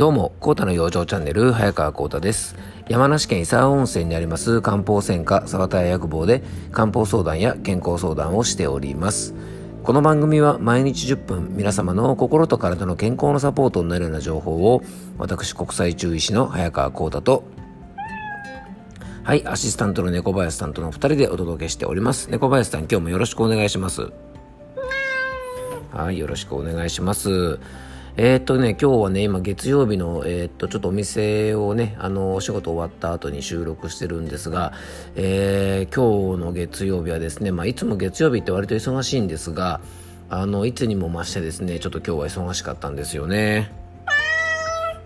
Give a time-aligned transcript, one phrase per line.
[0.00, 2.56] どうも、コータの養生チャンネル、早川コータです。
[2.88, 6.42] 山梨県伊沢温泉にあります漢方専科沢田屋薬房で
[6.72, 9.34] 漢方相談や健康相談をしております。
[9.82, 14.82] この番組は毎日10分皆様の心と体の健康のサポートになるような情報を
[15.18, 17.44] 私国際中医師の早川コータと
[19.22, 22.30] はい、アシスタントの猫林さんとの2人でお届けしております。
[22.30, 24.10] 猫林さん、今日もよろしくお願いします。
[25.92, 27.60] はい、よろしくお願いします。
[28.22, 34.74] えー、っとね、今日はね、今月曜日の、えー、っと、ちょっとお店をね、あの、お仕事終わった後に収録してるんですが、
[35.16, 39.80] えー、今日の月曜日はですね、まあ、いつも月曜日って割と忙しいんですが、
[40.28, 43.72] あの、いつにも増してですね、ちょっと今日は忙しかったんですよね。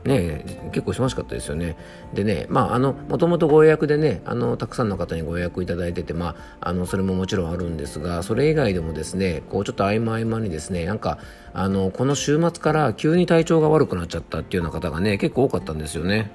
[0.05, 1.77] ね、結構忙しかったですよね。
[2.13, 11.19] でね、まあ、あの、もともとご予約でね、あの、たくさんの方にご予約いただいてて、まあ、あの、それももちろんあるんですが、それ以外でもですね、こう、ちょっと合間合間にですね、なんか、
[11.55, 16.31] あの、この週末から急に体調が悪くなっちゃったっていうような方がね、結構多かったんですよね。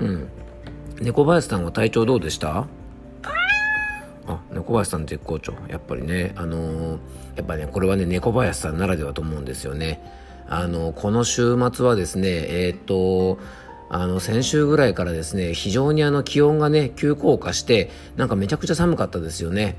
[0.00, 0.28] うん。
[1.00, 2.66] 猫林さんは体調どうでした？
[4.26, 5.52] あ、猫林さん絶好調。
[5.68, 6.98] やっぱりね、あのー、
[7.36, 10.00] やっぱね、これはね、猫林さんならではと思うんですよね。
[10.48, 13.38] あのこの週末はですねえー、っと
[13.88, 19.76] あの先週ぐらいからですね非常にあの気温がね急降下してなんかめちゃくちゃ寒かったですよね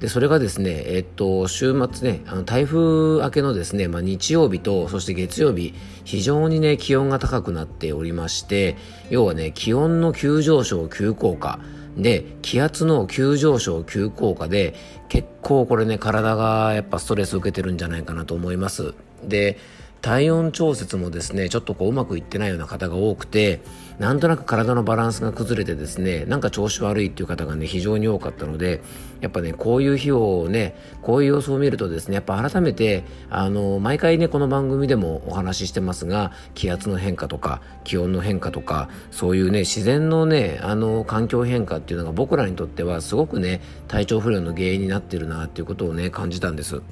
[0.00, 5.72] でそれがですね、えっと、週末ね、あの台風明けのですね、まあ、日曜日と、そして月曜日、
[6.04, 8.76] 非常にね、気温が高くなっておりまして、
[9.08, 11.60] 要はね、気温の急上昇、急降下、
[11.96, 14.74] で、気圧の急上昇、急降下で、
[15.08, 18.92] 結構これね、体がやっぱストレス受けてるんじゃないかなと思います。
[19.24, 19.56] で、
[20.00, 23.60] 体温調節もですねちょっとこううまくいってないような方が多くて
[23.98, 28.82] なんとなく体のバランスが崩れてですねなんか調子悪いっていう方がね非常に多かったので
[29.20, 46.82] やっぱねこういう日をねこういう様子を見るとですねやっぱ改めてあの毎回ねこの番組でもお話ししてますが気圧の変化とか気温の変化とかそういうね自然のねあの環境変化っていうのが僕らにとってはすごくね体調不良の原因になってるなっていうことをね感じたんです。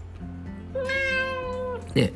[1.94, 2.12] ね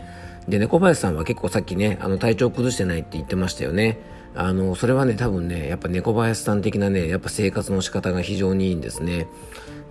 [0.49, 3.99] で、猫林さんは結構さっきね、あの体調崩してないって言ってましたよね。
[4.35, 9.27] あの、それはね、多分ね、やっぱ猫林さん的なね、やっぱ生活の仕方が非常にいいんですね。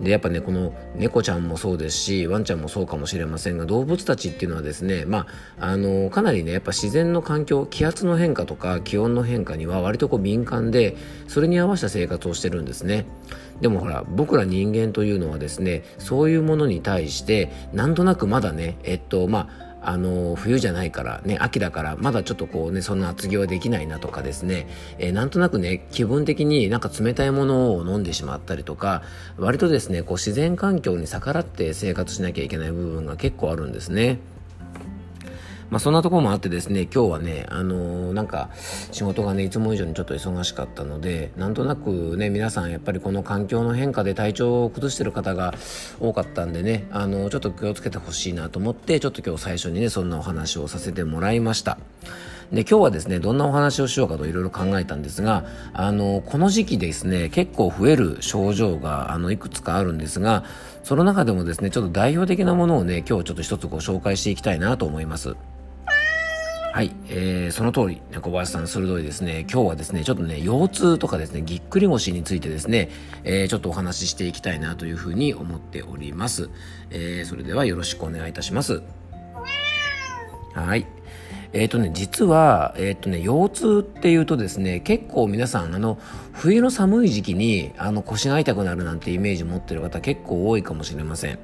[0.00, 5.26] で、やっぱね、この猫ちゃんもそうですし、ワンちゃんもそうかもしれませんが、動物たちっていうのはですね、ま
[5.58, 10.96] あ、あの、かなりね、やっぱ自然の環境、気圧の変化とか気温の変化には割とこう敏感で、
[11.26, 13.06] それに合わせた生活をしてるんですね。
[13.60, 24.68] でもほら、僕ら人間というのはですね、そういうものに対して、なんとなくまだね、えっと、まあ、あの冬じゃないからね秋だからまだちょっとこうねそんな厚着はできないなとかですね、
[24.98, 29.02] えー、なんとなくね気分的になんか冷たいものを飲んでしまったりとか
[29.38, 34.18] 割とですねこう自然環境に逆らって生活しなきゃいけない部分が結構あるんですね。
[35.70, 38.48] まあ、そんなところもあってですね、今日はね、あのー、なんか、
[38.90, 45.52] 仕事がね、いつも以上にちょっと忙しかったので、なんとなくね、皆さんやっぱりこの環境の変化で体調を崩してる方が
[46.00, 51.78] 多かったんでね、あのー、ちょっと気をつけてほしいなと思って、ちょっと今日最初にね、そんなお話をさせてもらいました。
[52.50, 60.44] で、今日はですね、どんなお話をしようかといろいろ考えたんですが、あの、この時期ですね、結構増える症状が、あの、いくつかあるんですが、
[60.82, 65.36] その中でもですね、ちょっと代表的なものをね、今日ちょっと一つご紹介していきたいなと思います。
[66.72, 69.46] はい、えー、その通り、小林さん鋭いですね。
[69.50, 72.90] 今日はですね、ちょっとね、腰痛とかですね、ぎっくり腰についてですね、
[73.24, 76.50] えー、ちょっとお話ししていきたいなというふうに思っております。
[76.90, 78.82] えー、それではよろしくお願いいたします。
[80.54, 80.86] はい。
[81.52, 85.98] えっ、ー、とね、実は、えっ、ー、とね、腰痛っていうとですね、結構皆さん、あの、
[86.32, 91.38] 冬の寒い時期に、あの、腰が痛くなるなんてイメージ持ってる方結構多いかもしれません。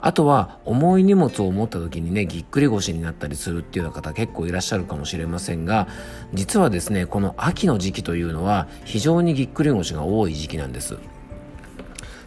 [0.00, 5.88] あとは重い荷物を持った時にねぎっくり腰になったりするっていうような方結構いらっしゃるかもしれませんが
[6.34, 10.98] 実はですねこの秋の時期というのは非常にぎっくり腰が多い時期なんです。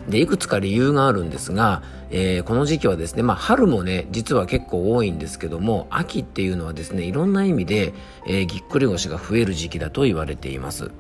[0.08, 7.94] でいくつか理由があるんですが、えー、この時期はですね、まあ、春もね実は結構多いんですけども秋っていうのはですねいろんな意味で、
[8.26, 10.92] えー、ぎっくり腰が増える時期だと言われています。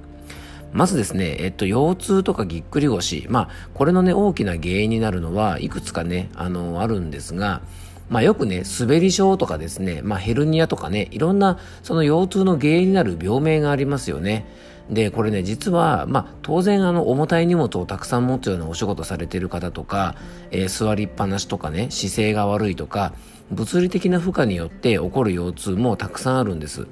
[0.71, 7.62] まずですね、えっと、腰痛とかぎっくり腰、まあ、これのね、大きな原因になるのは、いくつかね、あの、あるんですが、
[8.10, 14.45] まあ、よくね、滑り症とかですね、まあ、ヘルニアとかね、いろんな、その腰痛の原因になる病名がありますよね。
[14.89, 20.16] で、これね、実は、まあ、当然、あの、重たい荷物をたくさん持つようなお仕事されている方とか、
[20.50, 23.13] えー、座りっぱなしとかね、姿勢が悪いとか、
[23.51, 26.88] 物理的な負荷によって起こる腰痛もたくさんあるんです。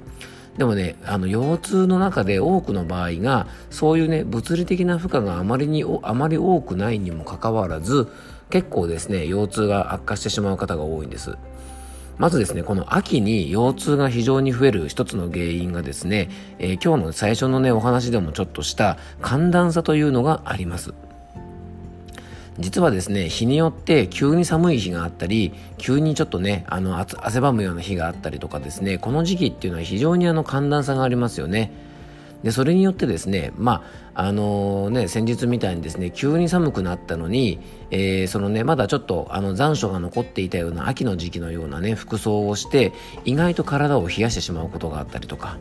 [0.58, 8.08] でもね、あの、腰痛の中で多くの場合が、そういうね、物理的な負荷があまりに、あまり多くないにもかかわらず、
[8.50, 11.36] 結構ですね、腰痛が悪化してしまう方が多いんです。
[12.18, 16.28] まずですね、この秋に腰痛が非常に増える一つの原因がですね、
[16.58, 20.92] えー、今日の最初のね、お話でもちょっとした寒暖差というのがあります。
[22.58, 31.72] 実はですね日によって急に寒い日があったり急にちょっとねあの汗ばむような日があったりとかですねこの時期っていうのは非常にあの寒暖差がありますよね。
[32.42, 33.82] でそれによってですねま
[34.14, 37.58] ああのー、ね先日みたいにですね急に寒くなったのに、
[37.90, 42.92] えー、そのねまだちょっとあの残暑が残っていたような秋の時期のようなね服装をして
[43.24, 45.58] 意外と体を冷やしてしまうことがあったりとか。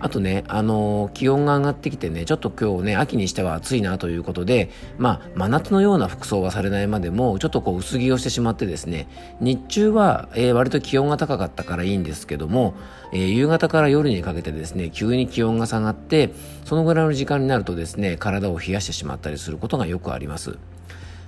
[0.00, 9.08] あとね、あのー、気温が上がってきてね、ちょっと今日ね、秋にしては暑いなということで、まあ、真夏のような服装はされないまでも、ちょっとこう薄着をしてしまってですね、
[9.40, 12.74] 日中は、えー、割と気温が高かったからいいんですけども、
[13.12, 16.30] えー、夕方から夜にかけてですね、急に気温が下がって、
[16.64, 20.58] そのぐらいの時間になるとですね、体を冷やしてしまったりすることがよくあります。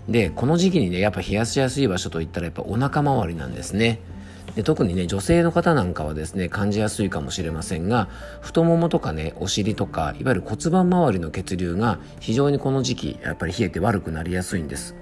[0.08, 4.00] で、この時期にね、やっぱ冷やしやすい場所といったらやっぱお腹周りなんですね。
[4.54, 8.08] で特にね女性の方なんかはですね感じやすいかもしれませんが
[8.40, 14.96] 太ももとかねお尻とかいわゆる骨盤周りの血流が非常にこの時期やっぱり冷えて悪くなりやすいんです。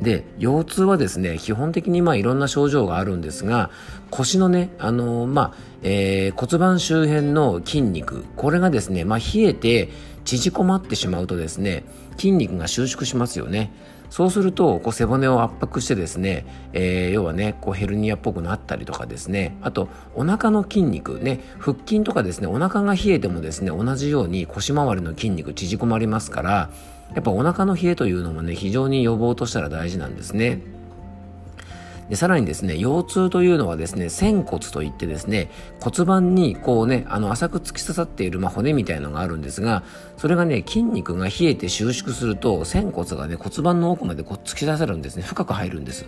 [0.00, 3.70] で腰痛はですね基本的にまあいろんな症状があるんですが
[4.10, 9.90] 腰のねあのー、まあ、えー、骨盤周辺の筋肉これがですね、まあ、冷えて
[10.24, 11.84] 縮こまってしまうとですね
[12.16, 13.72] 筋肉が収縮しますよね。
[14.10, 26.70] そうするとこう背骨を圧迫してですね、えー、要はねこうヘルニアっぽくなったりとかですねあとお腹の筋肉ね腹筋とかですねお腹が冷えてもですね同じように腰回りの筋肉縮こまりますから
[27.14, 30.79] やっぱお腹の冷えというのもね非常に予防としたら大事なんですね。
[32.10, 35.48] でさらにですね腰痛というのはですね仙骨といってですね
[35.80, 39.84] 骨盤にこうねあの浅く突き刺さっている、まあ、骨みたいのがあるんですが
[40.16, 46.04] それがね筋肉が冷えて収縮すると仙骨がね骨盤の奥までこう突き刺さるんですね深く入るんです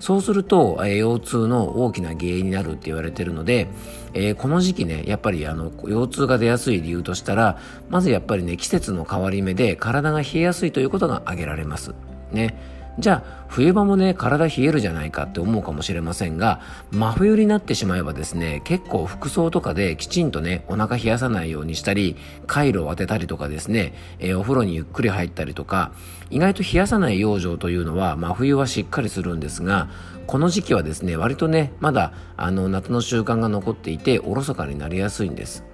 [0.00, 3.66] そうすると、えー、腰痛の大きな原因になるって言われてるので、
[4.14, 7.58] えー、この時期ね、やっぱりあの、腰痛が出やすい理由としたら、
[7.88, 11.94] まずやっぱりね、季節の変わり目で体が冷えやすいということが挙げられます。
[12.30, 12.77] ね。
[12.98, 16.60] じゃあ冬場もね体冷えるじゃないかって思うかもしれませんが
[16.90, 22.16] 真冬になってしまえばですね結構服装とかできちんとねお腹冷やさないようにしたり
[22.48, 25.92] カイロを当てたりとかですね、えー、お風呂にゆっくり入ったりとか
[26.30, 29.88] 意外と冷やさない養生というのは真冬はしっかりするんですが
[30.26, 35.67] この時期はですね割とねまだあの夏の習慣が残っていておろそかになりやすいんです。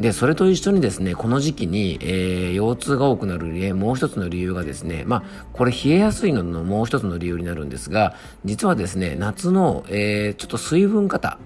[0.00, 5.22] で、それと一緒にですね、この時期に、えー、腰痛が多くなる理由、もう一つの理由がですね、まあ、
[5.52, 8.14] これ冷えやすいののもう一つの理由になるんですが、
[8.44, 11.38] 実はですね、夏の、えー、ちょっと水分型、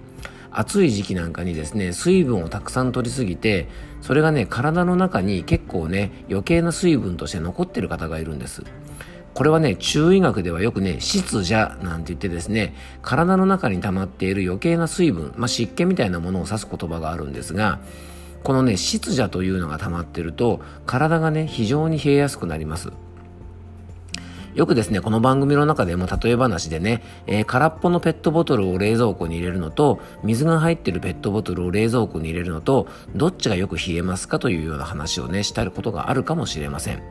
[0.51, 3.67] 暑い時期なんかにですね、水分をたくさん取りすぎて、
[4.01, 8.63] それがね、体の中に結構ね、余計な水分として残ってる方がいるんです。
[9.33, 17.79] これはね、中医学ではよくね、湿邪なんて言ってですね、体の中に溜まっている余計な水分、まあ、湿気みたいなものを指す言葉があるんですが、
[18.43, 22.91] このね湿邪というのが溜まってると体がね非常に冷えやすくなります
[24.55, 37.01] よくですね、この番組の中でも例え話でね、えー、空っぽのペットボトルを冷蔵庫に入れるのと、水が入ってるペットボトルを冷蔵庫に入れるのと、どっちがよく冷えますかというような話をね、したことがあるかもしれません。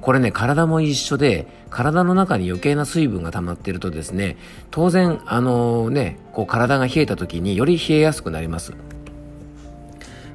[0.00, 4.36] これね、体も一緒で、体の中に余計な水分が溜まってるとですね、
[4.72, 8.74] 当然、あのー、ね、こう体が冷えた時により冷えやすくなります。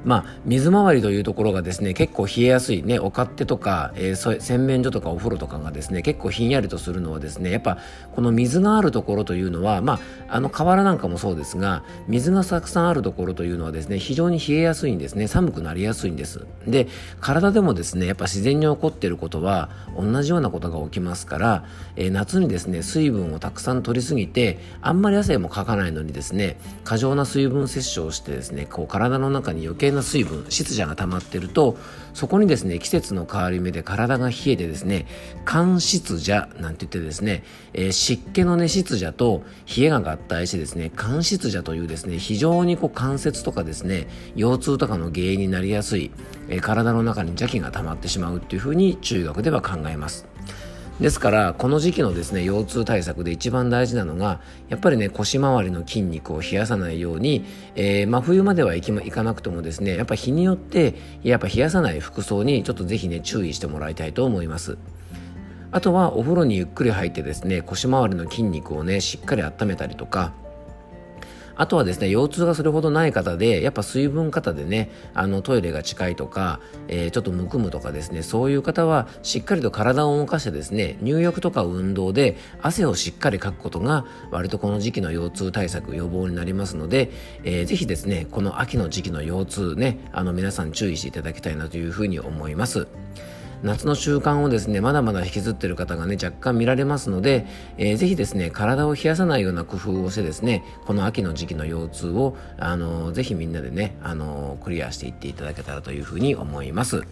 [0.04, 7.78] まあ、水回りというところがですね結構冷えやすいねお勝手とか、えー、洗面所とかお風呂とかがですね結構ひんやりとするのはですねやっぱ
[8.14, 16.46] この水があるところというのはまああの河原なんかもそうですが水がたくさんあるところというのはですね非常に冷えやすいんですね寒くなりやすいんです。
[16.66, 16.88] で
[17.20, 21.64] 体でもですねやっぱ自然に起こっていることは同じようなことが起きますから、
[21.96, 31.76] えー、夏にですね水分をたくさん取りすぎてあんまり汗もかかないのにですね過剰な水分摂取をしてですねこう体の中に余計計な水分湿邪が溜まってると
[32.14, 35.06] そこにですね季節の変わり目で体が冷えてですね
[35.44, 39.42] 寒湿邪なんて言ってですね、えー、湿気のね湿邪と
[39.76, 46.10] 冷えが合体してですね寒湿邪というですね非常にこう関節とかですね腰痛とかの原因になりやすい、
[46.48, 50.26] えー、体の中に邪気が溜まってしまうっていうふうに中学では考えます。
[51.00, 57.44] ですからこの時期のですね腰痛対策で一番大事なのがやっぱりね腰回りの筋肉を冷やさないように、
[57.76, 64.76] えー、真冬までは行き、ま、いかなくてもですねやっぱ日によってやっぱ冷やさない服装にちょっとぜひね注意してもらいたいと思います。
[65.70, 70.32] あとはお風呂にゆっくり入ってですね腰回りの筋肉をねしっかり温めたりとか
[71.58, 87.10] あとはですね、腰痛がそれほどない方で、やっぱ水分過多でね、あのトイレが近いとか、えー、ちょっとむくむとかですね、そういう方はしっかりと体を動かしてですね、入浴とか運動で汗をしっかりかくことが割とこの時期の腰痛対策予防になりますので、
[87.42, 92.86] えー、ぜひですね、この秋の時期の腰痛ね、あの皆さん注意していただきたいなというふうに思います。
[93.62, 97.46] 夏の習慣をですね、まだまだ引きずってる方がね、若干見られますので、
[97.76, 107.02] えー、ぜひですね、体を冷やさないような工夫をしてですね、この秋の時期の腰痛を、あのー、ぜひみんなでね、あのー、クリアしていっていただけたらというふうに思います。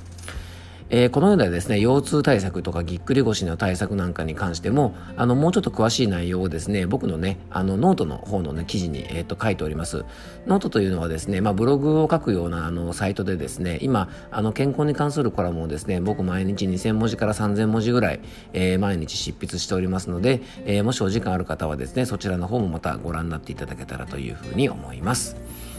[0.88, 10.04] えー、このようなですね、腰痛対策とかぎっくり腰の対策なんかに関しても、あの、もうちょっと詳しい内容をですね、僕のね、あの、ノートの方のね、記事に、えっ、と、書いております。
[10.46, 18.20] ノートというのはですね、まあ、ブログを書くような、あの、サイトでですね、今、あの、健康に関するコラムをですね、僕毎日2000文字から3000文字ぐらい、
[18.52, 25.36] えー、毎日執筆しておりますので、え、もしお時間ある方はですね、そちらの方もまたご覧になっていただけたらというふうに思います。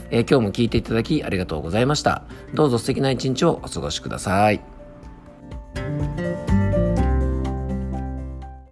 [0.09, 2.23] え、今日も聞いていただきありがとうございました。
[2.53, 4.76] どうぞ素敵な一日をお過ごしください。
[5.77, 6.26] Thank you.